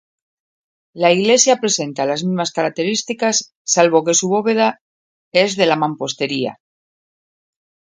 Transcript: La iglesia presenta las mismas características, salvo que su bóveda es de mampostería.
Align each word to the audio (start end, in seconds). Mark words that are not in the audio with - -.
La 1.03 1.11
iglesia 1.17 1.55
presenta 1.63 2.07
las 2.11 2.23
mismas 2.29 2.51
características, 2.55 3.43
salvo 3.63 4.03
que 4.03 4.15
su 4.15 4.29
bóveda 4.33 4.81
es 5.31 5.55
de 5.57 5.71
mampostería. 5.85 6.59